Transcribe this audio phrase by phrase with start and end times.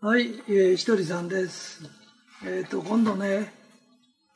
[0.00, 1.82] はい、えー、ひとりさんです。
[2.46, 3.52] えっ、と、今度ね、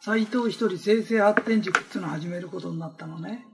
[0.00, 3.44] 斎藤ひとり生成発展塾っていうのを始めることになったのね。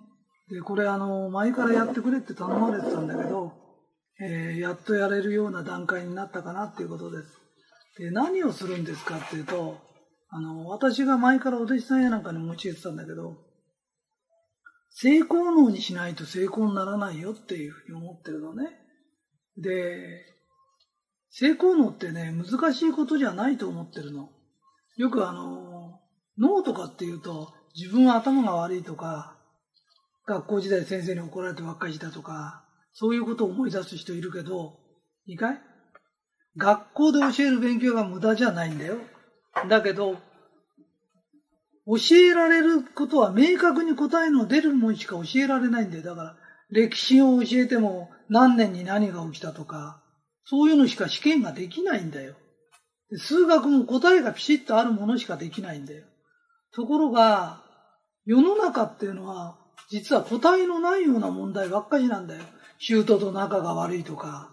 [0.51, 3.53] で、これあの、前からやってくれって頼まれてたんだけど、
[4.23, 7.29] えーやっとやれるような段階になったかなっていうことです。
[7.99, 9.77] で、何をするんですかっていうと、
[10.31, 13.37] あの、私が前からお弟子さんやなんかにも教えてたんだけど、
[14.93, 18.71] 性功能にしないと成功にならないよっていうふうに思ってるのね。
[19.59, 20.38] で、
[21.31, 24.31] 性功能ってね、難しいことじゃないと思ってるの。
[24.97, 26.01] よくあの、
[26.39, 29.37] 脳とかっていうと、自分は頭が悪いとか、
[30.27, 34.79] 学校時代先生に怒られてばっかりしたとか、そういうことを思い出す人いるけど、
[35.27, 35.61] いいかい
[36.57, 38.97] 学校で教える勉強が無駄じゃないんだよ。
[39.69, 40.17] だけど、
[41.87, 46.03] 教えられることは明確に答えの出るもんしか教えられないんだよ。
[46.03, 46.37] だから、
[46.71, 50.03] 歴史を教えても何年に何が起きたとか、
[50.51, 52.35] そういうのしか試験ができないんだよ。
[53.19, 56.05] 数学も答えがピシッとあるものしかできないんだよ。
[56.73, 57.63] ところが、
[58.25, 59.59] 世の中っていうのは、
[59.91, 62.41] 実は答えのないような問題ばっかりなんだよ。
[62.79, 64.51] シュートと仲が悪いとか、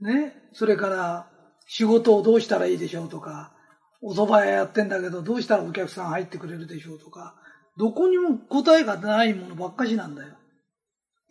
[0.00, 0.34] ね。
[0.52, 1.26] それから、
[1.66, 3.52] 仕事をどうしたらいいでしょうとか、
[4.02, 7.34] お蕎麦屋やってんだけど、どうしたらお客さん入ってくれるでしょうとか、
[7.76, 10.34] どこにも答えがないものばっかしなんだよ。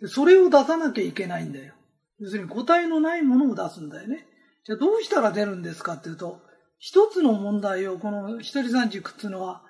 [0.08, 1.74] それを出さなきゃいけないんだよ。
[2.20, 4.26] 要するに答えのないものを出すんだよね。
[4.66, 6.40] じゃあどうしたら出るんですかっていうと、
[6.80, 9.64] 一つの問題を、この一人三軸っていうのは、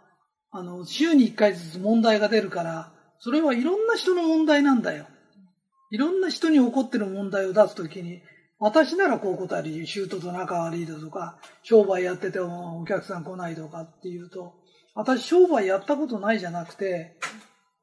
[0.52, 5.08] あの、週に一回ずつ問題が出るから、それはいろんな人の問題なんだよ。
[5.92, 8.22] いろんな人に起こってる問題を出すときに、
[8.60, 14.54] 私ならこう答える、シュートと仲悪いだとか、商売やっててもお客さん来ないとかっていうと、
[14.94, 17.18] 私商売やったことないじゃなくて、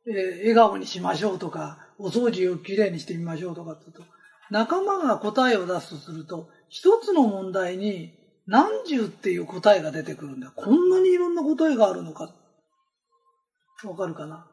[0.06, 4.12] えー笑顔にしましょうとか、お掃除をきれいにしてみましょうとかって言うと、
[4.52, 8.12] 仲間が答えを出すとすると、一つの問題に
[8.46, 10.52] 何十っていう答えが出てくるんだよ。
[10.54, 12.30] こんなにいろんな答えがあるのか。
[13.84, 14.46] わかるかな？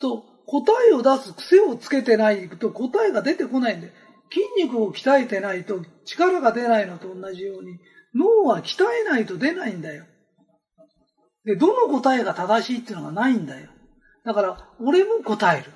[0.00, 3.92] と、答えを出す癖をつけてないと答えが出てこないんで、
[4.32, 7.78] 筋肉を鍛えてないと力が出ないのと同じように、
[8.14, 10.06] 脳は鍛えないと出ないんだよ。
[11.44, 13.68] で、どの答えが正しいっていうのがないんだよ。
[14.24, 15.70] だから、俺も答える。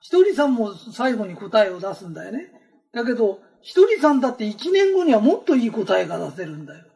[0.00, 2.52] ひとりさんも最後に答えを出すんだよね。
[2.96, 6.86] だけど、ひとりさんだって1年後にはもっといい答えが出せるんだよ。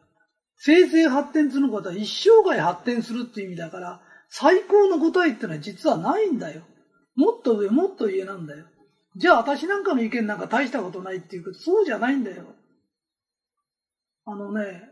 [0.57, 6.63] 生成発展することは一生涯発展するっていう意味だから、最高の答えってのは実はないんだよ。
[7.15, 8.65] もっと上、もっと上なんだよ。
[9.15, 12.45] じゃあ私なんかの意見なんか大したことないっていうけど、そうじゃないんだよ。
[14.25, 14.89] あのね、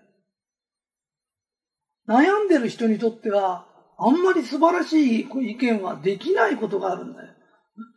[2.08, 3.66] 悩んでる人にとっては、
[3.98, 7.34] あんまり素晴らしい意見はできないことがあるんだよ。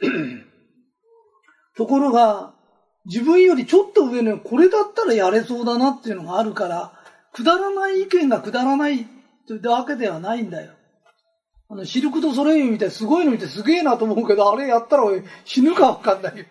[1.76, 2.54] ところが、
[3.06, 6.92] 自分よりちょっと上のこれだったらやれそうだなっていうのがあるから、
[7.32, 9.06] くだらない意見がくだらない
[9.48, 10.72] というわけではないんだよ。
[11.68, 15.04] あの、シルク・ド・ソレイユみたいすごいの見てすげえなと思うけど、あれやったら
[15.44, 16.44] 死ぬかわかんないよ。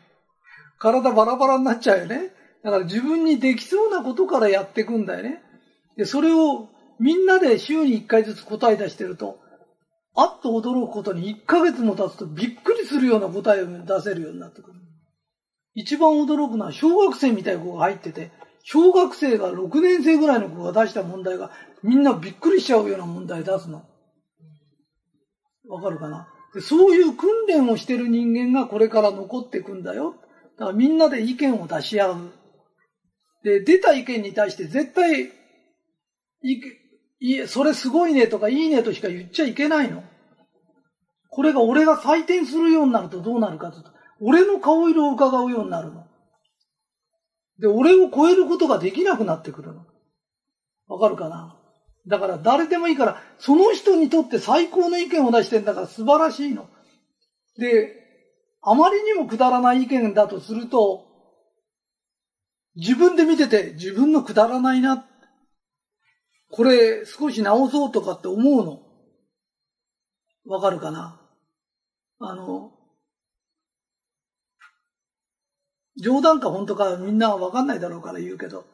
[0.79, 2.34] 体バラバラになっちゃうよね。
[2.63, 5.41] だから自分にできそうなことからやっていくんだよね。
[5.95, 6.69] で、それを
[7.00, 9.40] みんなで週に1回ずつ答え出してると、
[10.16, 14.79] あっと驚くことに1ヶ月も経つとびっくりするような答えを出せるようになってくる。
[15.74, 18.32] 一番驚くのは小学生みたいな子が入ってて、
[18.64, 21.52] 小学生が6年生ぐらいの子が出した問題が
[21.82, 23.84] みんなびっくりしちゃうような問題出すの。
[25.68, 26.28] わかるかな？
[26.54, 30.16] でそういう訓練をしてる人間がこれから残っていくんだよ。
[30.59, 32.32] だからみんなで意見を出し合う。
[33.44, 35.32] で、出た意見に対して絶対、
[36.44, 36.62] い
[37.20, 40.03] いえ、それすごいねとかいいねとしか言っちゃいけないの。
[41.30, 43.78] これが俺が採点するようになるとどうなるかと、
[44.22, 46.06] 俺の顔色を伺うようになるの。
[47.59, 49.86] で、俺を超えることができなくなってくるの。
[50.88, 51.58] わかるかな？
[52.08, 56.68] だから誰でもいいから、その人にとって最高の意見を出してんだから素晴らしいの。
[57.58, 57.96] で、
[58.62, 61.06] あまりにもくだらない意見だとすると、
[62.76, 65.06] 自分で見てて自分のくだらないな。
[66.52, 68.82] これ少し直そうとかって思うの。
[70.46, 71.20] わかるかな？
[72.20, 72.72] あの、
[75.97, 78.66] 冗談か本当かみんなわかんないだろうから言うけど、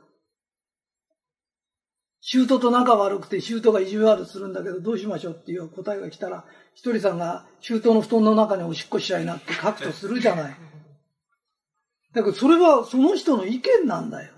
[2.22, 10.56] シュートと仲悪くてシュートが意地悪するんだけどどうしましょうっていう答えが来たら、ひとりさんがシュートの布団の中におしっこしちゃいなって書くとするじゃない。
[12.14, 14.34] だけどそれはその人の意見なんだよ。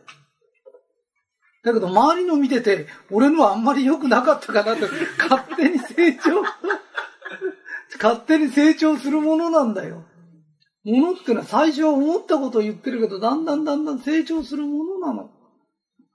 [1.63, 4.87] だけど周りの見てて、俺のはあんまり良くなかったかなと、
[5.29, 6.41] 勝手に成長、
[8.01, 10.03] 勝手に成長するものなんだよ。
[10.83, 15.29] ものってのは最初は思ったことを言ってるけど、だんだんだんだん成長するものなの。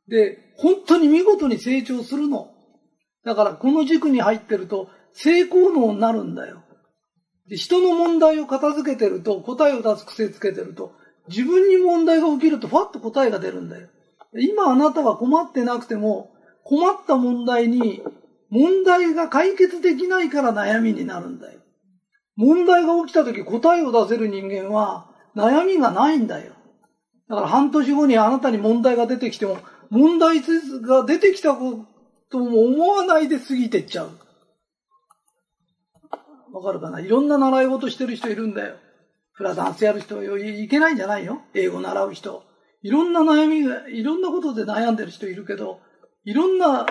[0.09, 2.51] で、本当に見事に成長するの。
[3.25, 6.63] だからこの軸に入ってると成功能になるんだよ。
[7.49, 10.93] で人の問題を片付けてると、答えを出す癖つけてると、
[11.29, 13.89] 自分に問題が起きるとファッと答えが出るんだよ。
[14.35, 16.33] 今あなたは困ってなくても、
[16.65, 18.03] 困った問題に
[18.51, 21.61] 問題が解決できないから悩みになるんだよ。
[22.37, 26.53] 問題が起きた時答えを出せる人間は悩みがないんだよ。
[27.29, 29.59] だから半年後にあなたに問題が出てきても、
[29.91, 30.41] 問題
[30.83, 31.85] が出てきたこ
[32.31, 34.11] とも思わないで過ぎてっちゃう。
[36.53, 37.01] わかるかな？
[37.01, 38.77] いろんな習い事してる人いるんだよ。
[39.33, 41.43] フラダンスやる人いけないんじゃないよ？
[41.55, 42.45] 英語習う人。
[42.83, 45.81] いろんな悩みが、いろんなことで悩んでる人いるけど、
[46.25, 46.87] いろんな、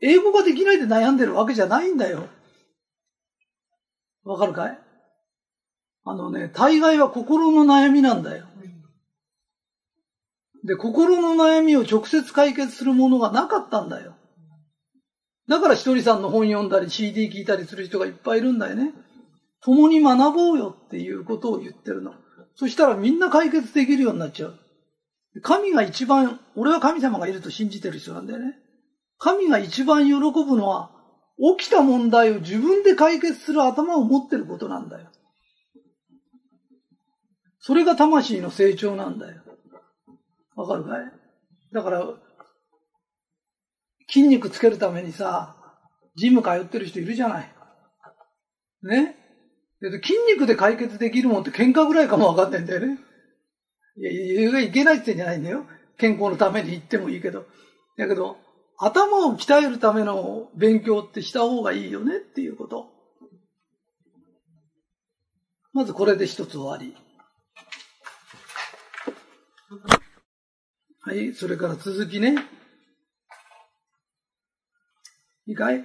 [0.00, 2.28] 英語ができないで悩んでるわけじゃないんだよ。
[4.26, 4.78] わかるかい？
[6.04, 8.46] あのね、大概は心の悩みなんだよ。
[10.64, 14.14] で、心の悩みを直接解決するものがなかったんだよ。
[15.48, 18.92] だからひとりさんの本読んだり CD 聞いたりする人がいっぱいいるんだよね。
[19.62, 22.12] 共に学ぼうよっていうことを言ってるの。
[22.56, 24.58] そしたらみんな解決できるようになっちゃう。
[25.42, 28.54] 神が一番、俺は神様がいると信じてる人なんだよね。
[29.18, 30.90] 神が一番喜ぶのは、
[31.58, 35.10] 起きた問題を自分で解決する頭を持ってることなんだよ。
[37.58, 39.42] それが魂の成長なんだよ。
[40.54, 41.12] わかるかい？
[41.72, 42.06] だから、
[44.08, 45.56] 筋肉つけるためにさ、
[46.16, 47.54] ジム通ってる人いるじゃない。
[48.82, 49.16] ね？
[49.82, 52.98] 筋肉で解決できるもんって喧嘩ぐらいかもわかんないんだよね。
[53.98, 54.02] い
[54.42, 55.66] や、いけないって言うんじゃないんだよ。
[55.98, 57.44] 健康のために行ってもいいけど。
[57.98, 58.38] だけど、
[58.78, 62.90] 頭を鍛えるための勉強ってした方がいいよねっていうこと。
[65.72, 66.96] まずこれで一つ終わり。
[71.00, 72.34] はい、それから続きね。
[75.46, 75.84] いいかい？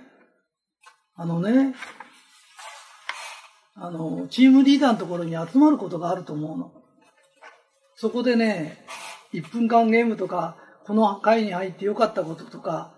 [1.16, 1.76] あのね、
[3.76, 6.74] あの、チームリーダーのところに集まることがあると思うの。
[7.96, 8.86] そこでね、
[9.34, 12.94] 1分間ゲームとか、この会に入ってよかったこととか、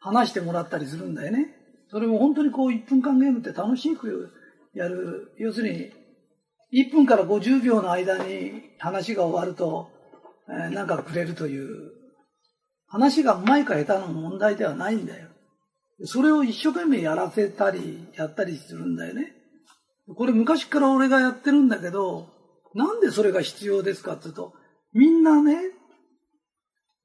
[0.00, 1.54] 話してもらったりするんだよね。
[1.90, 4.30] それも本当にこう1分間ゲームって楽しく
[4.74, 5.32] やる。
[5.38, 5.92] 要するに、
[6.72, 9.90] 1分から50秒の間に話が終わると、
[10.48, 11.92] えー、なんかくれるという、
[12.86, 15.28] 話がうまいか下手の問題ではないんだよ。
[16.04, 19.32] それを一生懸命やらせたり、やったりするんだよね。
[20.16, 22.28] これ昔から俺がやってるんだけど、
[22.74, 24.54] なんでそれが必要ですかって言うと、
[24.92, 25.56] みんなね、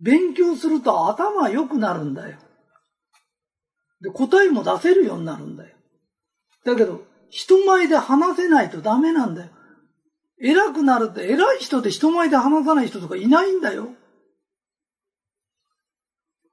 [0.06, 2.38] 勉強すると頭良くなるんだよ。
[4.02, 5.76] で、答えも出せるようになるんだよ。
[6.64, 9.50] だけど、人前で話せないとダメなんだよ。
[10.40, 13.90] 偉くなるって、偉い人で人前で話さない人とかいないんだよ。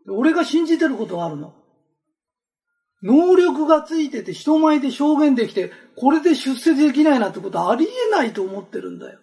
[0.09, 1.55] 俺が信じてることがあるの。
[3.03, 9.19] 能力がついてて人前で証言できて、これで出世できないなんてことありえないと思ってるんだよ。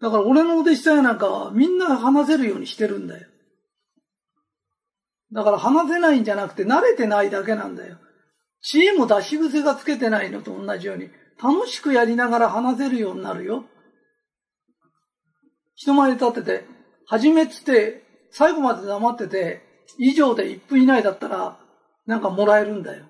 [0.00, 3.26] だから俺のお弟子さんやなんかはみんな話せるようにしてるんだよ。
[5.32, 7.98] だから話せないんじゃなくて慣れてないだけなんだよ。
[8.62, 11.08] 知恵も出し癖がつけてないのと同じように、
[11.42, 13.64] 楽しくやりながら話せるようになるよ。
[15.74, 16.64] 人前に立ってて、
[17.06, 19.62] 始めつって、最後まで黙ってて、
[19.98, 21.58] 以上で1分以内だったら、
[22.06, 23.06] なんかもらえるんだよ。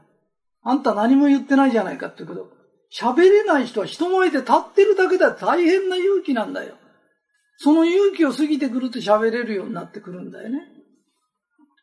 [0.63, 2.49] あんた何も言ってないじゃないかって言うけど、
[2.93, 6.77] 喋れない人は人前で立ってるだけでは大変な勇気なんだよ。
[7.63, 10.61] その勇気を過ぎてくると喋れるようになってくるんだよね。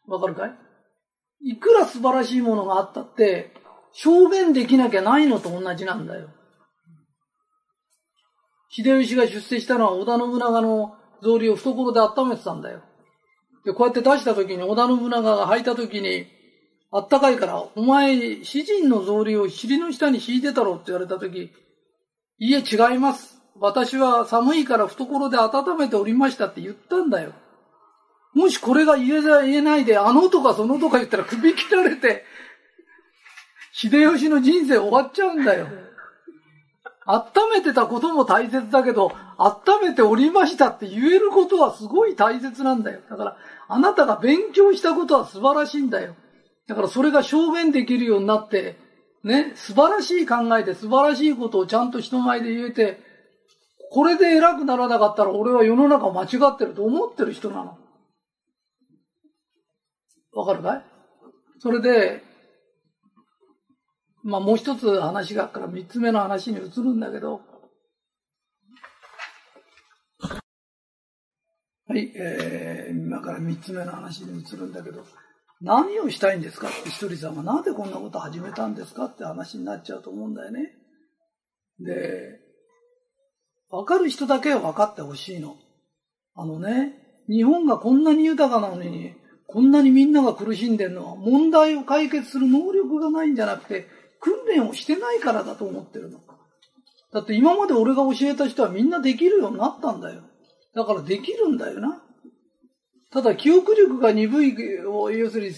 [0.08, 1.52] わかるかい？
[1.52, 3.54] いくら素晴らしいものがあったって、
[3.94, 6.30] 証言できなきゃないのと同じなんだよ。
[8.70, 12.82] 秀吉が出世したのは織田信長の草履を懐で温めてたんだよ。
[13.64, 16.26] で、こうやって出した時に織田信長が履いた時に、
[16.92, 21.52] あったかいから、お前、詩人の草履を尻の下に敷いてたろって言われた時、
[22.40, 23.37] いえ、違います。
[23.60, 27.34] 私は寒いから懐で温めておりましたって言ったんだよ。
[28.34, 32.24] もしこれが言え言えないで、あのとかそのとか言ったら首切られて、
[33.74, 35.68] 秀吉の人生終わっちゃうんだよ。
[37.08, 43.00] 温めてたことも大切だけど、温めておりましたって言えることはすごい大切なんだよ。
[43.10, 43.38] だから、
[43.70, 46.16] あなたが勉強したことは素晴らしいんだよ。
[46.68, 48.78] だからそれが証言できるようになって、
[49.24, 53.07] ね、素晴らしい考えで素晴らしいことをちゃんと人前で言えて、
[53.90, 57.78] これで偉くならなかったら俺は世の中間違ってると思ってる人なの。
[60.34, 60.84] わかるかい？
[61.60, 62.22] それで、
[64.24, 67.42] まあもう一つ話があるから三つ目の話に移るんだけど、
[71.88, 75.06] はい、えー、今から3つ目の話に移るんだけど、
[75.62, 76.68] 何をしたいんですか？
[76.68, 79.06] ってひとりさんが、なんでこんなこと始めたんですか？
[79.06, 80.74] って話になっちゃうと思うんだよね。
[81.80, 82.42] で、
[83.70, 85.58] わかる人だけは分かってほしいの。
[86.36, 86.94] あのね、
[87.28, 89.14] 日本がこんなに豊かなのに、
[89.48, 93.88] こんなにみんなが苦しんでるのは問題を解決する能力がないんじゃなくて、
[94.20, 96.20] 訓練をしてないからだと思ってるの。
[97.14, 100.24] だって今まで俺が教えた人はみんなできるようになったんだよ。
[100.76, 102.04] だからできるんだよな。
[103.12, 104.56] ただ記憶力が鈍い、
[105.18, 105.56] 要するに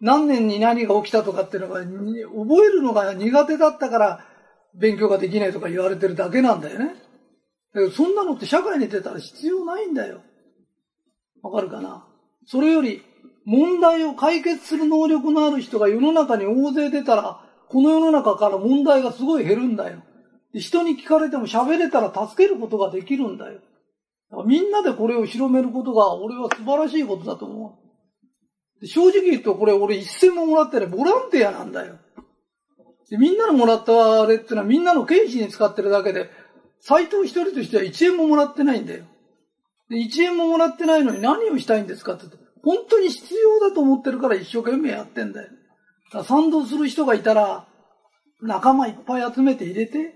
[0.00, 4.26] 何年に何が起きたとかっていうのが、覚えるのが苦手だったから
[4.74, 6.96] 勉強ができないとか言われてるだけなんだよね。
[7.74, 10.20] だけどそんなのって社会に出たら必要ないんだよ。
[11.42, 12.06] わかるかな？
[12.46, 13.02] それより
[13.44, 20.02] 問題を解決する能力のある人が世の中に大勢出たら、この世の中から問題がすごい減るんだよ。
[20.52, 23.60] で人に聞かれても喋れたら助けることができるんだよ。
[24.30, 27.78] だからみんなでこれを広めることが俺は素晴らしいことだと思
[28.78, 28.80] う。
[28.80, 31.96] で正直言うとこれ俺一銭ももらってないボランティアなんだよ。
[33.10, 36.30] でみんなのもらったあれってのはみんなの経費に使ってるだけで、
[36.86, 39.04] 斎藤一人としては一円ももらってないんだよ。
[39.88, 45.48] で、一円ももらってないのに何をしたいんですかって言って、本当に必要だと思ってるから一生懸命やってんだよ。
[46.12, 47.66] だ賛同する人がいたら、
[48.42, 50.14] 仲間いっぱい集めて入れて、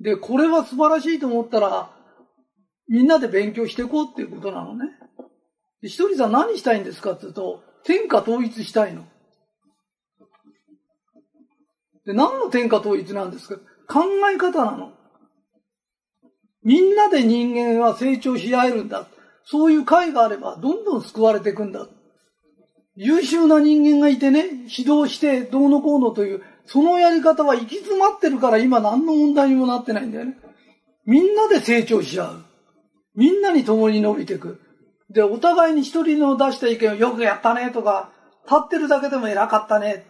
[0.00, 1.90] で、これは素晴らしいと思ったら、
[2.88, 4.90] みんなで勉強していこうっていうことなのね。
[5.82, 9.04] で、ひとりさん何したいんですかって言うと、天下統一したいの。
[12.06, 13.60] で、何の天下統一なんですか？
[13.88, 14.92] 考え方なの。
[16.62, 19.06] みんなで人間は成長し合えるんだ。
[19.44, 21.86] そういう会があれば、どんどん救われていくんだ。
[22.96, 30.38] 優秀な人間がいてね、指導してどうのこうのという、そのやり方は行き詰まってるから今何の問題にもなってないんだよね。
[31.04, 32.44] みんなで成長し合う。
[33.14, 34.60] みんなに共に伸びていく。
[35.10, 38.10] で、お互いに一人の出した意見をよくやったねとか、
[38.46, 40.06] 立ってるだけでも偉かったね。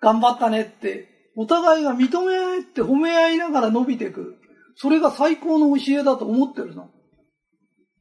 [0.00, 4.36] 頑張ったねって、お互いが認め合って褒め合いながら伸びていく。
[4.74, 6.90] それが最高の教えだと思ってるの。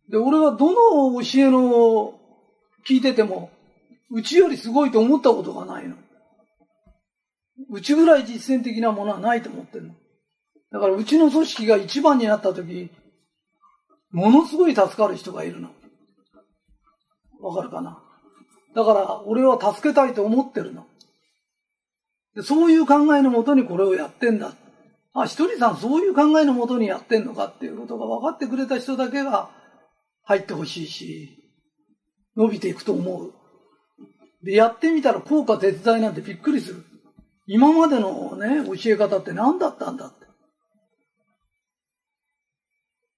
[0.09, 2.19] で、俺はどの教えの
[2.87, 3.51] 聞いてても、
[4.11, 5.95] うちよりすごいと思ったことがないの。
[7.69, 9.93] うちぐらい実践的なものはないと思ってるの。
[10.71, 12.89] だからうちの組織が一番になった時、
[14.11, 15.69] ものすごい助かる人がいるの。
[17.41, 18.01] わかるかな？
[18.75, 20.85] だから俺は助けたいと思ってるの。
[22.43, 24.53] そういう考えのもとにこれをやってんだ。
[25.13, 29.49] あ、ひとりさんそういう考えのもとにやってんのかっていうことが分かってくれた人だけが
[30.23, 31.49] 入ってほしいし、
[32.35, 33.33] 伸びていくと思う。
[34.43, 36.83] で、やってみたら効果絶大なんてびっくりする。
[37.47, 40.25] 今までのね、教え方って何だったんだって。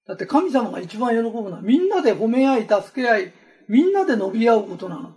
[0.06, 3.34] だって神様が一番喜ぶのはみんなで褒め合い、助け合い、
[3.68, 5.14] みんなで伸び合うことなの。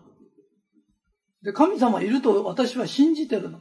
[1.42, 3.60] で、神様いると私は信じてるの。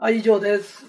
[0.00, 0.84] はい、以上です。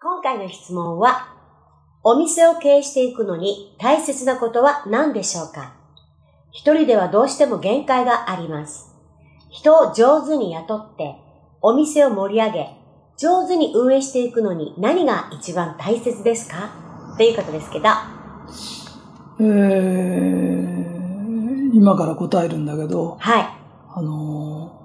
[0.00, 1.28] 今回の質問は、
[2.02, 5.76] お店を経営していくのに大切なことは何でしょうか？
[6.50, 8.92] 一人ではどうしても限界があります。
[9.50, 11.14] 人を上手に雇って、
[11.62, 12.76] お店を盛り上げ、
[13.16, 16.70] 上手に運営していくのに何が一番大切ですか？
[17.16, 17.84] ということですけど。
[19.40, 23.48] えー、今から答えるんだけど、はい。
[23.92, 24.76] あの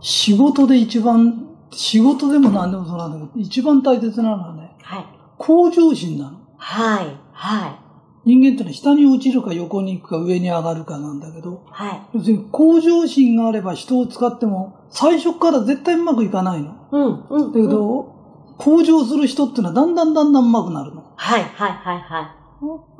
[0.00, 5.06] ー、仕事で一番、仕事でも何でもそうなんだけど、一番大切なのはね、はい。
[5.38, 6.38] 向上心なの。
[6.56, 7.16] はい。
[7.32, 7.78] はい。
[8.24, 12.02] 人間ってのは下に落ちるか横に行くか上に上がるかなんだけど、はい。
[12.14, 16.76] 要するに向上心があれば人を使っても最初から絶対うまくいかないの。
[16.92, 17.26] うん。
[17.28, 17.52] うん。
[17.52, 21.12] だけど、向上する人ってのはだんだんだんだんうまくなるの。
[21.16, 21.42] はい。
[21.42, 21.72] はい。
[21.72, 22.00] はい。
[22.00, 22.41] はい。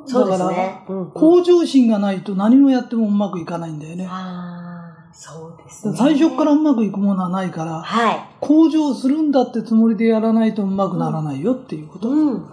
[0.06, 0.82] そうですね。
[0.88, 1.10] うん、うん。
[1.12, 4.06] 向上心がないと何をやってもうまくいかないんだよね。
[4.10, 5.96] ああ、そうですね。
[5.96, 8.20] 最初からうまくいくものはないから、はい。
[8.40, 12.08] 向上するんだってつもりでやらないとうまくならないよっていうこと。
[12.10, 12.44] うん。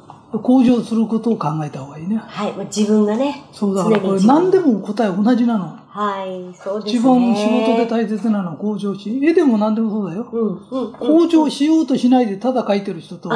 [0.43, 2.17] 向上することを考えた方がいいね。
[2.17, 2.53] はい。
[2.65, 3.43] 自分がね。
[3.51, 5.75] そうだからこれ何でも答え同じなの。
[5.87, 6.55] はい。
[6.55, 6.99] そうですね。
[6.99, 9.19] 一番仕事で大切なのは向上心。
[9.23, 10.29] 絵でも何でもそうだよ。
[10.31, 10.81] うん。
[10.83, 10.93] うん。
[10.93, 13.31] 向上しようとしないでただ描いてる人と、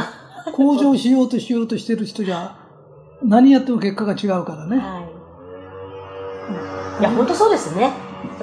[0.56, 2.56] 向上しようとしようとしてる人じゃ、
[3.24, 4.78] 何やっても結果が違うからね。
[4.78, 7.02] はい。
[7.02, 7.84] いや、本当そうですね。
[7.84, 7.94] やっ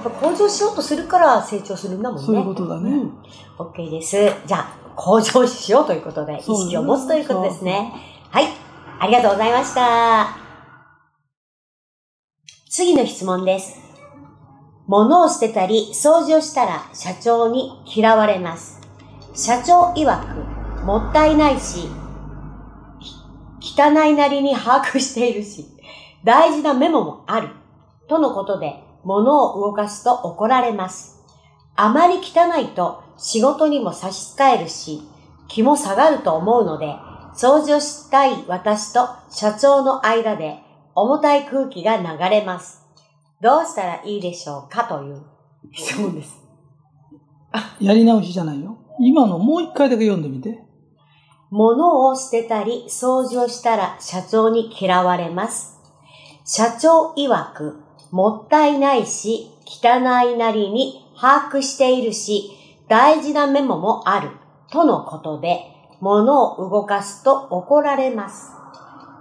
[0.03, 2.27] ぱ向上しようとするから成長するんだもんね。
[2.27, 2.91] そういうことだね。
[2.91, 3.13] うん。
[3.59, 4.17] OK です。
[4.47, 7.93] じゃあ、向上しようということで、意識を持つということですね。
[8.31, 8.47] はい。
[8.99, 10.37] ありがとうございました。
[12.71, 13.79] 次の質問です。
[14.87, 18.81] 物を捨てたり掃除をしたら社長に嫌われます。
[19.35, 21.89] 社長曰く、もったいないし、き
[23.77, 25.67] 汚いなりに把握しているし、
[26.25, 27.49] 大事なメモもある。
[28.09, 31.23] とのことで、物を動かすと怒られます。
[31.77, 35.03] あまり汚いと仕事にも差し支えるし、
[35.49, 36.97] 気も下がると思うので、
[37.35, 40.59] 掃除をしたい私と社長の間で
[40.95, 42.85] 重たい空気が流れます。
[43.41, 45.23] どうしたらいいでしょうかという
[45.73, 46.39] 質問です。
[47.81, 48.77] やり直しじゃないよ。
[48.99, 50.62] 今のもう一回だけ読んでみて。
[51.50, 55.78] 物を捨てたり掃除をしたら社長に嫌われます。
[56.45, 57.80] 社長曰く、
[58.12, 62.50] もったいないし、汚いなりに把握しているし、
[62.88, 64.30] 大事なメモもある。
[64.71, 65.66] とのことで、
[66.00, 68.52] 物を動かすと怒られます。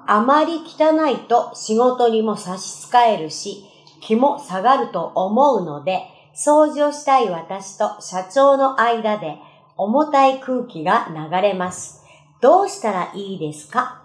[0.06, 3.64] あまり汚いと仕事にも差し支えるし、
[4.02, 6.04] 気も下がると思うので、
[6.36, 9.38] 掃除をしたい私と社長の間で
[9.78, 11.99] 重たい空気が流れます。
[12.42, 14.02] どうしたらいいですか？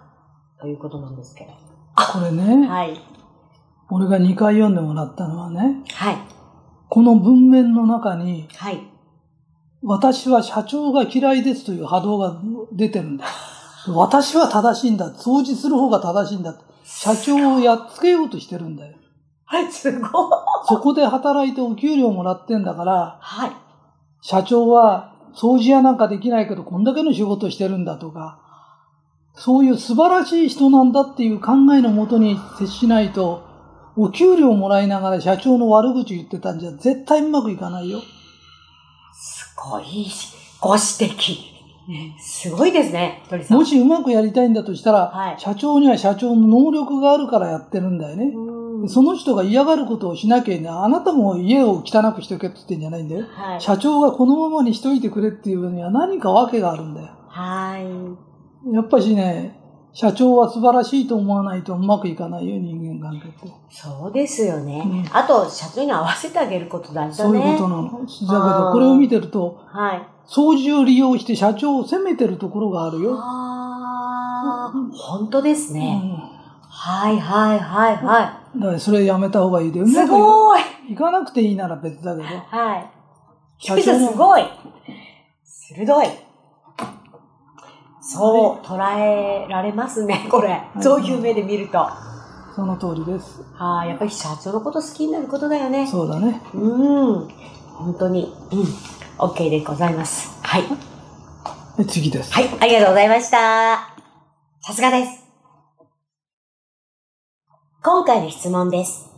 [0.59, 1.51] ということなんですけど。
[1.95, 2.99] これね、はい。
[3.89, 6.17] 俺が2回読んでもらったのはね、はい。
[6.89, 8.81] この文面の中に、はい。
[9.83, 12.35] 私は社長が嫌いですという波動が
[12.73, 13.25] 出てるんだ。
[13.93, 15.11] 私は正しいんだ。
[15.11, 16.55] 掃除する方が正しいんだ。
[16.83, 18.97] 社長をやっつけようとしてるんだよ。
[19.45, 20.09] はい、すごい。
[20.67, 23.51] そこで働いてお給料もらってんだから、はい。
[24.21, 28.39] 社長は掃除屋なんかできないけどこんだけの仕事してるんだとか、
[29.35, 33.43] そういう素晴らしい人なんだっていう考えのもとに接しないと、
[33.97, 38.01] お給料もらいながら社長の悪口言ってたんじゃ絶対うまくいかないよ。
[39.13, 41.55] すごいし、ご指摘。
[42.19, 43.57] すごいですね、鳥さん。
[43.57, 48.33] もしうまくやりたいんだとしたら、はい社長には社長の能力があるからやってるんだよね。
[48.85, 50.83] うんその人が嫌がることをしなきゃ。
[50.83, 53.25] あなたも家を汚くしておけって言ってんじゃないんだよ。
[53.31, 53.61] はい。
[53.61, 57.09] 社長がこのままにしといてくれっていうには何か訳があるんだよ。
[57.27, 58.73] はい。
[58.73, 59.59] やっぱしね、
[59.93, 63.53] 社長は素晴らしいと思わないとうまくいかないよ、人間関係って。
[63.69, 64.83] そうですよね。
[64.85, 67.53] うんあと、社長に合わせてあげること大事だそうね。
[67.53, 67.83] いうことなの。
[67.83, 70.07] だけど、これを見てると、はい。
[70.27, 73.15] 掃除を利用して社長を責めてるところがあるよ。
[73.17, 75.97] ああ、本当ですうね。
[75.97, 76.35] ん。
[76.67, 79.81] はいはいはいはだからそれやめた方がいいで。
[79.81, 79.91] うい。
[79.91, 82.23] すごいいかなくていいなら別だけど。
[82.23, 82.89] はい。
[83.57, 84.43] 社長のすごい
[85.43, 86.07] 鋭い。
[88.01, 90.61] そう、捉えられますね、これ。
[90.79, 91.79] いそういう目で見ると。
[91.79, 92.05] は
[92.55, 93.41] その通りです。
[93.57, 95.87] あ、やっぱり社長のこと好きになることだよね。
[95.87, 96.41] そうだね。
[96.53, 97.27] うん。
[97.73, 98.63] 本当に、うん。
[99.17, 100.39] OK でございます。
[100.43, 100.63] はい。
[101.77, 102.31] で次です。
[102.31, 103.93] はい、ありがとうございました。
[104.61, 105.24] さすがです。
[107.85, 109.11] 今回の質問です。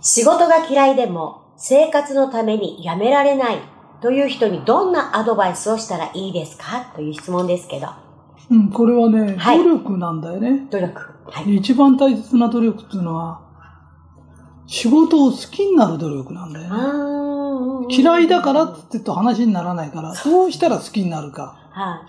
[0.00, 3.58] 仕事が嫌いでも生活のためにやめられない
[4.00, 6.90] という人にどんなアドバイスをしたらいいですか？
[6.94, 7.88] という質問ですけど。
[8.50, 10.66] うん、これはね、はい努力なんだよね。
[10.70, 11.02] 努力。
[11.26, 11.44] はい。
[11.44, 13.42] で一番大切な努力っていうのは、
[14.66, 17.94] 仕事を好きになる努力なんだよね。
[17.94, 21.54] 嫌いだからって言ってると話にならないから、どうしたら好きになるか。
[21.72, 22.08] は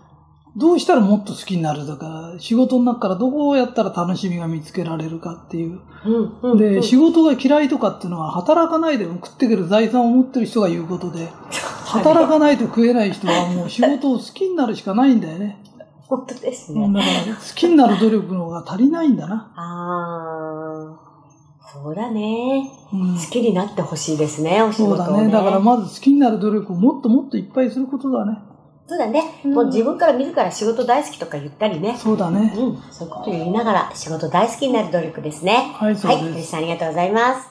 [0.58, 5.76] どうしたらもっと好きになるだから、仕事の中からどこをやったら楽しみが見つけられるかっていう。
[5.76, 6.10] い。
[6.10, 6.58] うん、うん。
[6.58, 11.30] うで、ん仕事が嫌いとかっていうのは、働かないでも食っていける財産を持ってる人が言うことで、
[11.86, 15.62] 働かないと食えない人はもう仕事を好きになるしかないんだよね。
[16.08, 17.02] 本当ですうんね。
[17.02, 19.52] だから、好きになる努力の方が足りないんだな。
[19.56, 22.72] ああ、そうだね。
[22.92, 25.06] うん好きになってほしいですね、お仕事をね。
[25.06, 25.32] そうだね。
[25.32, 28.40] だからまず好きになる努力をもっともっといっぱいすることだね。
[28.88, 29.42] そうだね。
[29.44, 31.98] もう自分から自ら仕事大好きとか言ったりね。
[31.98, 32.54] そうだね。
[32.56, 32.82] うん。
[32.90, 35.74] そういうことを言いながら仕事大好きになる努力ですね。
[35.76, 36.24] はい、そうはい。
[36.24, 36.34] です。
[36.34, 37.50] 鳥さんありがとうございます。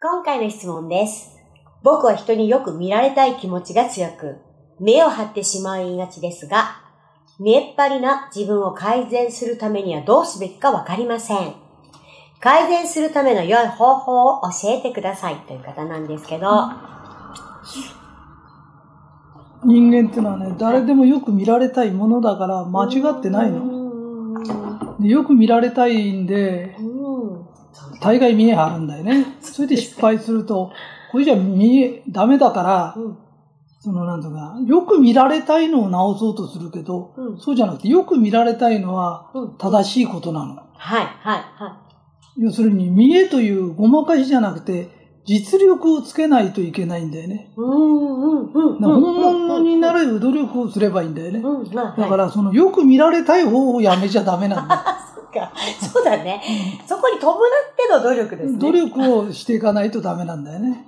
[0.00, 1.38] 今回の質問です。
[1.84, 4.38] 僕は人によく見られたい気持ちが強く、
[4.80, 6.82] 目を張ってしまいがちですが、
[7.38, 11.54] 見えっ張りな自分を改善するためにはどうすべきかわかりません。
[12.40, 16.48] 改善するための良い方法を教えてくださいという方なんですけど、
[19.64, 23.64] 人間っていうのはね、誰でもよく見られたいものだから間違ってないの。
[23.64, 24.96] の。
[25.00, 27.46] でよく見られたいんで、うん。
[28.00, 29.36] 大概見え張るんだよね。
[29.40, 30.72] それで失敗すると、
[31.10, 33.18] これじゃ見え、ダメだから、うん。
[33.80, 37.38] そのなんとか、よく見られたいのを直そうとするけど、うん。
[37.38, 39.58] そうじゃなくて、よく見られたいのはうん。
[39.58, 40.56] 正しいことなの。
[40.74, 41.78] はい、はい、は
[42.36, 44.97] 要するに、見えというごまかしじゃなくて、
[45.28, 47.52] 実力をつけないといけないんだよね。
[47.54, 47.60] い。
[47.60, 48.80] うん、うん、うん。
[48.80, 51.42] だから本物になる努力をすればいいんだよね。
[51.74, 54.94] だから、その、よく見られたい方をやめちゃダメなんだ。
[55.30, 55.52] か。
[55.80, 56.42] そうだね。
[56.86, 57.38] そこに伴っ
[57.76, 58.58] ての努力ですね。
[58.58, 60.86] 努力をしていかないとダメなんだよね。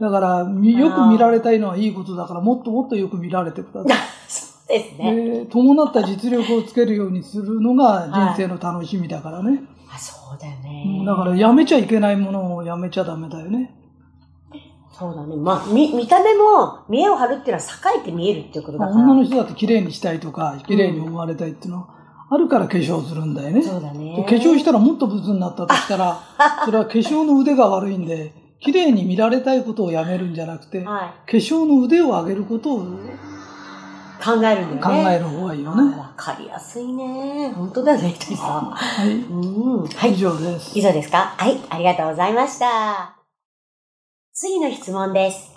[0.00, 3.98] だから、みよく見られたいのはいいことだから、もっともっとよく見られてください。
[4.28, 5.14] そうですね。
[5.14, 9.62] で伴った実力をつけるようにするのが人生の楽しみだからね。
[9.96, 11.04] あ、そうだようねん。
[11.04, 13.74] だから、やめちゃいけないものをやめちゃダメだよね。
[14.92, 15.36] そうだね。
[15.36, 18.96] まあ、見、見た目も、見栄を張るっていうのは栄えて見えるっていうことだから。
[18.96, 21.88] 女の人だって綺麗にしたいとか、綺麗に思われたいっていうのは、
[22.30, 23.62] あるから化粧するんだよね。
[23.62, 24.24] そうだでね。
[24.26, 26.18] 化粧したらもっとブスになったとしたら、
[26.64, 31.36] それは化粧の腕が悪いんで、綺麗に見られたいことをやめるんじゃなくて、化はい。
[31.36, 35.14] 粧の腕を上げることを考えるんだ考よね。
[35.14, 35.96] える方がいいよあね。
[35.96, 37.52] わかりやすいね。
[37.56, 38.70] 本当だよね、ひとりさん。
[38.70, 39.10] はい。
[39.12, 39.86] うん。
[39.86, 40.16] は以い。
[40.16, 40.82] 上です以。
[40.82, 41.34] 上ですか？
[41.36, 41.60] はい。
[41.70, 43.16] ありがとうございました。
[44.32, 45.52] 次の質問です。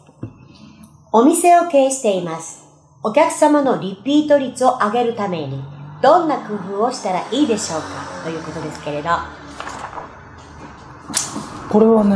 [1.12, 2.66] お店を経営しています。
[3.04, 5.64] お客様のリピート率を上げるために、
[6.02, 7.88] どんな工夫をしたらいいでしょうか？
[8.24, 9.10] ということですけれど。
[9.10, 9.26] は
[11.70, 12.16] これはね、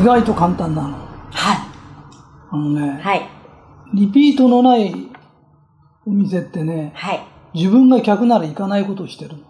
[0.00, 0.88] 意外と簡単なの。
[0.90, 0.94] い。
[2.50, 3.28] あのね、はい。
[3.94, 4.92] リピートのない
[6.06, 7.24] お店ってね、はい。
[7.54, 9.44] 自分が客なら行かないことをしてるの。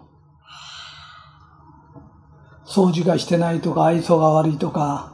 [2.65, 5.13] 掃除がしてないとか、愛想が悪いとか、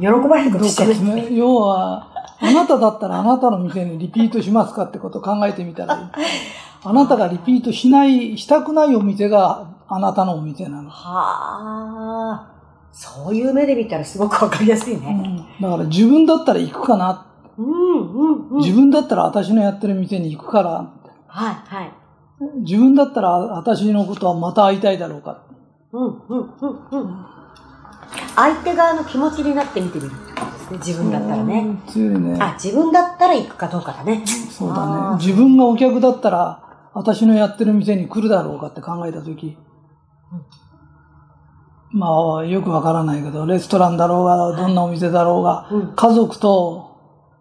[0.00, 6.06] 喜ばれることしてるか詰め、要は、あなただったらあなたの店にリピートしますかってことを考えてみたらいい。
[6.84, 10.90] あなたがリピートしない、したくないお店があなたのお店なの。
[10.90, 12.46] はあ。
[12.92, 15.12] そういう目で見たらすごくわかりやすいうね。
[15.12, 17.25] ん、だから自分だったら行くかな。
[18.16, 18.58] うん、うん、うん。
[18.58, 20.70] 自分だったら私のやってる店に行くから。
[21.26, 21.92] はい、はい。
[22.60, 25.42] 自分だったら私のことはまた会いたいだろうか。
[25.92, 27.26] うん、うん、うん、うん。
[28.34, 30.78] 相手側の気持ちになって見てみるってことですね。
[30.78, 31.62] 自分だったらね。
[31.64, 32.38] ね。
[32.40, 34.24] あ、自分だったら行くかどうかだね。
[34.26, 35.16] そうだね。
[35.18, 39.56] 自分がお客だったら私のやってる店に来るだろうかって考えたとき、
[41.92, 45.94] まあ、よくわからないけど、レストランだろうが、どんなお店だろうが、うん。
[45.94, 46.85] 家族と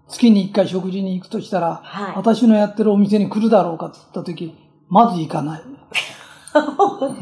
[0.07, 2.13] 月に一回食事に行くとしたら、はい。
[2.15, 4.53] 私のやってるお店に来るだろうかって言ったとき、
[4.89, 5.61] まず行かない。
[6.53, 7.15] そ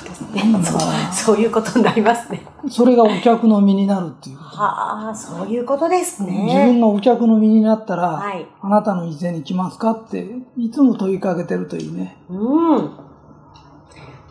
[0.00, 0.42] うですね。
[0.44, 0.80] うんそう
[1.12, 2.42] そういうことになりますね。
[2.68, 4.50] それがお客の身になるっていうこと。
[4.56, 6.66] はあ、そういうことです自ね。
[6.66, 8.46] 分がお客の身になったら、はい。
[8.60, 12.16] あなたの店に来ますかって、いつも問いかけてるといいね。
[12.28, 12.90] うん。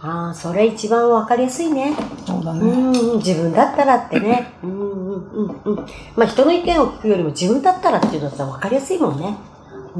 [0.05, 1.95] ああ、それ一番わかりやすいね。
[1.95, 2.59] うそうだね。
[2.59, 4.53] んうん、自分だったらってね。
[4.61, 5.75] うんうんうんうん。
[6.17, 9.33] まあ人の意見を聞くよりも自分だったらっていうのだったら分かりやすいもんね。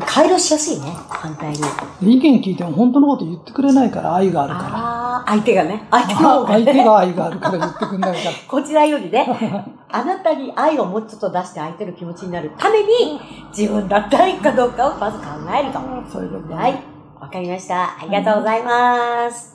[0.06, 1.60] 回路しやすいね、反対に。
[2.02, 5.88] 意見聞いても本当のこと言ってくれないから愛があるかああ、相手がね。
[5.90, 6.66] 相手のがね。
[6.66, 8.36] 相手が愛があるから言ってくれないから。
[8.48, 13.22] こちらよりね、あなたに愛をもうちょっと出して相手の気持ちになるために、
[13.56, 15.26] 自分だったらいいかどうかをまず考
[15.58, 15.80] えると。
[16.12, 16.62] そういうことだね。
[16.62, 16.84] はい。
[17.22, 17.84] わかりました。
[17.84, 19.53] ありがとうございます。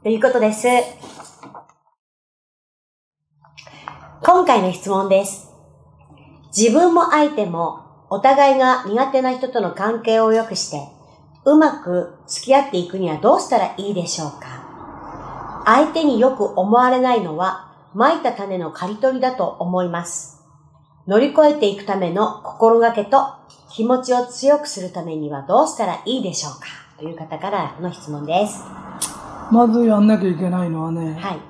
[0.00, 0.68] ということです。
[4.22, 5.48] 今回の質問です。
[6.56, 10.86] 自分も相手もお互いが苦手な人との関係を良くして、
[11.44, 20.44] うまく付き合っていくにはどうしたらいいでしょうか相手によく思われないのは、蒔いた種の刈り取りだと思います。
[21.08, 23.34] 乗り越えていくための心がけと
[23.68, 28.62] 気持ちを強くするためにはどうしたらいいでしょうかという方からの質問です。
[29.50, 31.40] まずやんなきゃいけないのはね、はい。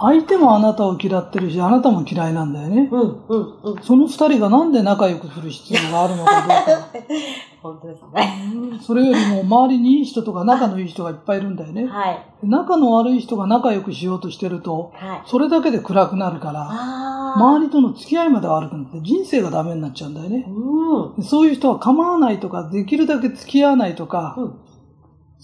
[0.00, 2.88] 相手もあなたを嫌ってるし、あなたも嫌いなんだよね。
[2.90, 3.82] うん、うん、うん。
[3.82, 6.88] その二人がなんで仲良くする必要があるのかどうか。
[7.62, 8.78] 本当ですね。
[8.82, 11.86] それよりも周りにいい人とか仲のいい人がいっぱいいるんだよね。
[11.86, 12.18] はい。
[12.42, 15.22] 仲の悪い人が仲良くしようとしてると、はい。
[15.24, 20.44] それだけで暗くなるから、あ周りとの付き合いまで悪くなって人生がダメになっちゃうんだよね。
[20.46, 21.22] うん。
[21.22, 24.54] そういう人は構わないとか、できるだけ付き合わないとか、うん。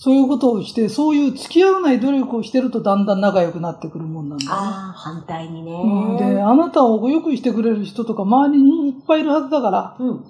[0.02, 4.56] そういうことをして、そういう付き合わない努力をしてるとだんだん仲良くなってくるもんなんだよね。
[4.56, 5.72] ああ、反対にね。
[5.72, 10.24] うんで、あなたを良くしてくれる人とか周りにいっぱいいるはずだから、うん。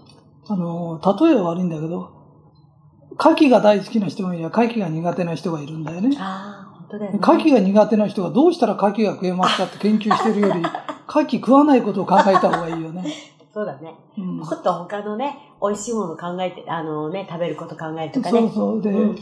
[0.49, 2.11] あの、例えは悪いんだけど、
[3.17, 6.17] 牡蠣が大好きな人もいれば牡蠣が苦手な人がいるんだよね。
[6.19, 7.19] ああ、本当だよね。
[7.23, 10.63] 牡蠣が苦手な人がどうしたら牡蠣が食えますかって研究してるより、
[11.07, 13.05] 牡蠣食わないことを考えた方がいいよね。
[13.55, 13.95] そうだね。
[14.19, 18.41] うんもっと他のね、美味しいもの考えて、あのね、食べること考えるとかね。
[18.41, 18.83] そうそう。
[18.83, 19.17] で、うん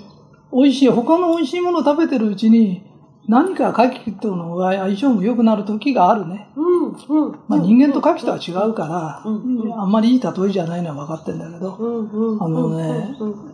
[0.52, 2.82] 美味しい、他の美味しいものを食べてるうちに、
[3.28, 6.48] 何か牡蠣との相性も良くなる時があるね。
[6.56, 7.38] うん、うん。
[7.46, 12.42] まあ人間と牡蠣とは違うから、うんうんあんまりいい例えじゃないのは分かってんだけど、うん、うん。
[12.42, 13.52] あのねうん、うん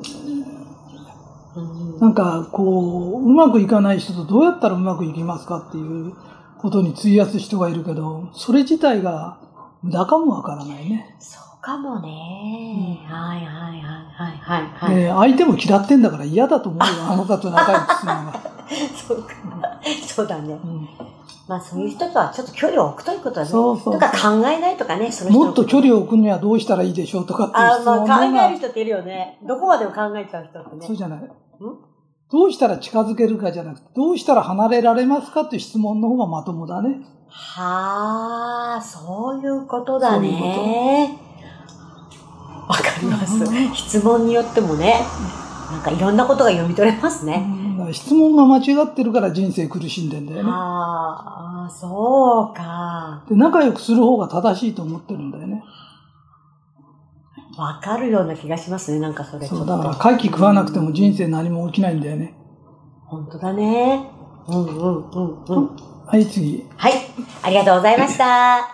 [1.56, 6.12] うんなんかこう、うまくいかない人とどうやったらうまくいきますかっていう
[6.58, 9.38] ことに費やす人がいるけど、それ自体が
[9.82, 11.14] 無駄かもわからないね。
[11.20, 13.00] そうかもね。
[13.08, 14.96] はいはいはいはいはいはい。
[14.96, 18.40] で相手も嫌ってんだから嫌だと思うよ、 あなたと仲良くするのが。
[19.08, 19.34] そうか。
[20.06, 20.60] そうだね。
[20.62, 20.88] うん
[21.46, 23.48] まあそういう人とはちょっと距離を置くということだね。
[23.48, 29.38] そうそうとか考えないとかね、そのもっと距離を置くにはどうしたらいいでしょうとかっていうあまあ質問の方考えるが、人っているよね。
[29.46, 30.86] どこまでも考えちゃう人ってね。
[30.86, 31.20] そうじゃない。
[32.32, 37.02] どうしたら近づけるかじゃなくて、どうしたら離れられますかっていう質問の方がまともだね。
[37.28, 41.33] はあ、そういうことだそういうね。
[42.68, 43.74] わかりますうん。
[43.74, 45.00] 質問によってもね、
[45.70, 47.44] なんかいろんなことが読み取れますね。
[47.92, 50.50] 質問が間違ってるから人生苦しんでんだよね。
[50.50, 53.24] ああ、そうか。
[53.28, 55.62] で仲良くする方が正しいと思ってるんだよね。
[57.56, 59.46] わかるような気がしますね、なんかそれ。
[59.46, 62.34] そう、だから会期食わなくても人生何も起きないんだよね。
[63.06, 64.10] 本当だね。
[64.48, 65.76] うんうんうんうん。
[66.06, 66.64] はい、次。
[66.76, 66.92] はい、
[67.42, 68.73] ありがとうございました。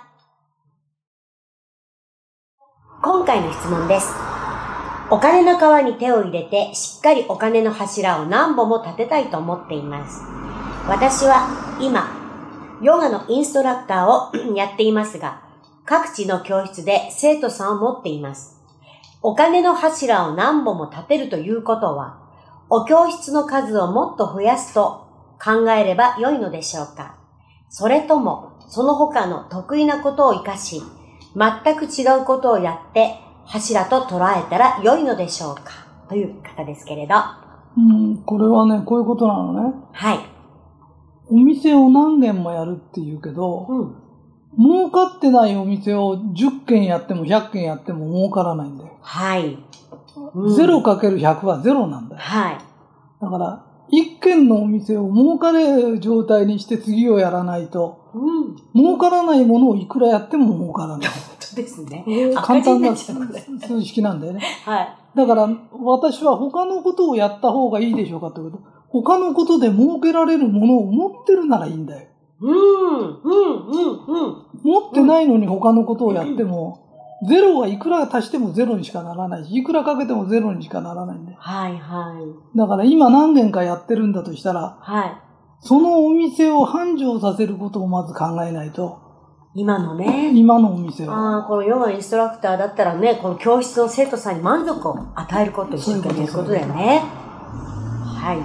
[3.12, 4.06] 今回の質問です。
[5.10, 10.22] お金の川に手を入れて、しっかりお金の柱を何本も立てたいと思っています。
[10.86, 12.08] 私は今、
[12.80, 15.42] ヨガのインストラクターを やっていますが、
[15.84, 18.60] 各地の教室で生徒さんを持っています。
[19.22, 22.20] お金の柱を何本も立てるということは、
[22.68, 25.08] お教室の数をもっと増やすと
[25.42, 27.16] 考えれば良いのでしょうか
[27.70, 30.80] それとも、その他の得意なことを活かし、
[31.34, 35.62] 全く違うことをやって、柱と捉えたら良いのでしょうか？
[36.08, 37.14] という方ですけれど。
[37.14, 37.38] は
[37.76, 39.74] うん、これはね、こういうことなのね。
[40.14, 40.20] い。
[41.30, 43.94] お店を何軒もやるって言うけど、うん。
[44.58, 48.98] 儲かってないお店を10軒やっても100軒やっても儲からないんだよ。
[49.00, 49.54] はい。
[49.54, 49.60] うん
[50.34, 52.20] 0かける100は0なんだよ。
[52.20, 52.58] はい。
[53.20, 58.56] だから、1軒のお店を儲かれる状態にして次をやらないと、うん。
[58.74, 61.08] 儲からないものをいくらやっても儲からない。
[61.08, 62.04] 本当ですね。
[62.36, 64.40] 簡単な数式なんだよね。
[64.64, 64.96] はい。
[65.16, 65.48] だから、
[65.82, 68.60] 私は他のことをやった方がいいでしょうかってこと。
[68.88, 72.08] 他のことで儲けられるものを持ってるならいいんだよ。
[72.40, 74.46] うん、うん、うん、うん。
[74.62, 76.89] 持ってないのに他のことをやっても、
[77.28, 81.38] ゼロはいくら足してもゼロにしかならないし、いくらかけてもゼロにしかならないんだよ。
[81.40, 82.56] はい、はい。
[82.56, 85.16] だから今何年かやってるんだとしたら、はい。
[85.60, 89.10] そのお店を繁盛させることをまず考えないと、
[89.54, 90.30] 今のね。
[90.32, 91.12] 今のお店を。
[91.12, 97.02] ああ、このヨガインストラクターだったらね、この教室の生徒さんに満足を与えること、一生懸命やることだよね。
[97.04, 98.38] はい。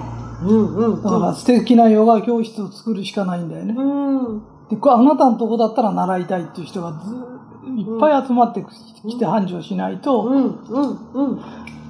[0.44, 1.02] うんうんうん。
[1.02, 3.74] だから素敵なヨガ教室を作るしかないんだよね。
[3.74, 4.42] うん。
[4.68, 7.18] で、あなたのとこだったら習いたいっていう人がずい
[7.66, 8.64] っぱい集まって
[9.06, 11.42] きて繁盛しないと、うんうんうん。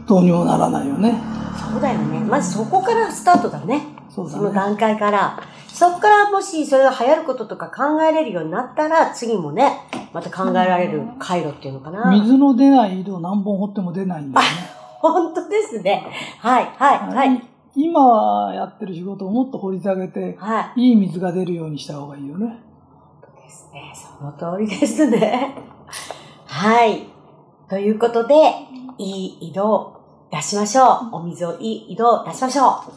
[0.06, 1.20] どうにもならないよね。
[1.70, 2.20] そうだよね。
[2.20, 3.82] まずそこからスタートだね。
[4.08, 4.30] そね。
[4.30, 5.40] その段階から。
[5.68, 9.80] そこからもしそれが流行ることとか考えれるようになったら、次もね、
[10.12, 12.10] また考えられる回路っていうのかな。
[12.10, 14.52] 水の出ない井戸何本掘っても出ないんだよね。
[15.00, 16.06] 本当ですね。
[16.38, 17.42] はい、はい、はい。
[17.74, 20.88] 今やってる仕事をもっと掘り下げて、はい。
[20.88, 22.58] いい水が出るようにした方がいいよね。
[23.46, 23.92] ですね。
[23.94, 25.54] その通りですね。
[26.46, 27.06] はい。
[27.68, 28.34] ということで、
[28.98, 31.16] いい色を出しましょう。
[31.16, 32.92] お水をいい色を出しましょう。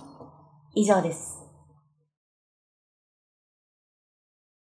[0.73, 1.38] 以上です。